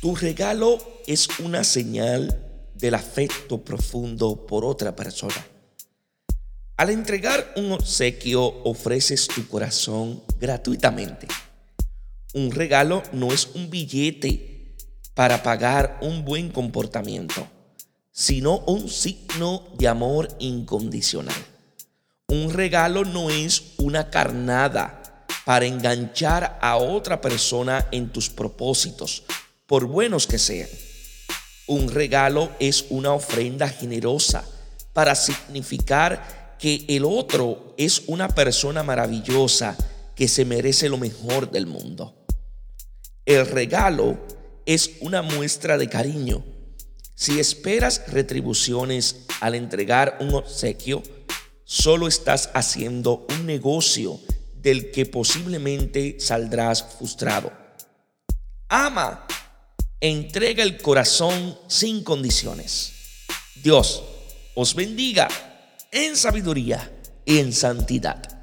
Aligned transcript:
Tu 0.00 0.14
regalo 0.14 0.78
es 1.08 1.28
una 1.40 1.64
señal 1.64 2.40
del 2.74 2.94
afecto 2.94 3.64
profundo 3.64 4.46
por 4.46 4.64
otra 4.64 4.94
persona. 4.94 5.44
Al 6.76 6.90
entregar 6.90 7.52
un 7.56 7.72
obsequio 7.72 8.44
ofreces 8.62 9.26
tu 9.26 9.48
corazón 9.48 10.22
gratuitamente. 10.38 11.26
Un 12.32 12.52
regalo 12.52 13.02
no 13.12 13.32
es 13.32 13.48
un 13.54 13.70
billete 13.70 14.76
para 15.14 15.42
pagar 15.42 15.98
un 16.00 16.24
buen 16.24 16.50
comportamiento, 16.50 17.48
sino 18.12 18.58
un 18.66 18.88
signo 18.88 19.66
de 19.78 19.88
amor 19.88 20.28
incondicional. 20.38 21.34
Un 22.28 22.52
regalo 22.52 23.04
no 23.04 23.30
es 23.30 23.72
una 23.78 24.10
carnada 24.10 25.26
para 25.44 25.66
enganchar 25.66 26.56
a 26.62 26.76
otra 26.76 27.20
persona 27.20 27.88
en 27.90 28.12
tus 28.12 28.30
propósitos, 28.30 29.24
por 29.68 29.84
buenos 29.84 30.26
que 30.26 30.38
sean. 30.38 30.68
Un 31.68 31.90
regalo 31.90 32.50
es 32.58 32.86
una 32.88 33.12
ofrenda 33.12 33.68
generosa 33.68 34.44
para 34.94 35.14
significar 35.14 36.56
que 36.58 36.86
el 36.88 37.04
otro 37.04 37.74
es 37.76 38.02
una 38.06 38.28
persona 38.28 38.82
maravillosa 38.82 39.76
que 40.16 40.26
se 40.26 40.46
merece 40.46 40.88
lo 40.88 40.96
mejor 40.96 41.50
del 41.50 41.66
mundo. 41.66 42.24
El 43.26 43.46
regalo 43.46 44.18
es 44.64 44.92
una 45.00 45.20
muestra 45.20 45.76
de 45.76 45.88
cariño. 45.88 46.42
Si 47.14 47.38
esperas 47.38 48.10
retribuciones 48.10 49.26
al 49.40 49.54
entregar 49.54 50.16
un 50.20 50.32
obsequio, 50.34 51.02
solo 51.64 52.08
estás 52.08 52.48
haciendo 52.54 53.26
un 53.28 53.44
negocio 53.44 54.18
del 54.54 54.90
que 54.90 55.04
posiblemente 55.04 56.18
saldrás 56.18 56.82
frustrado. 56.96 57.52
Ama, 58.68 59.26
entrega 60.00 60.62
el 60.62 60.80
corazón 60.80 61.58
sin 61.66 62.04
condiciones. 62.04 62.92
Dios 63.56 64.02
os 64.54 64.74
bendiga 64.74 65.28
en 65.90 66.16
sabiduría 66.16 66.92
y 67.24 67.38
en 67.38 67.52
santidad. 67.52 68.37